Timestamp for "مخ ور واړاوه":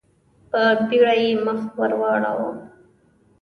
1.45-2.49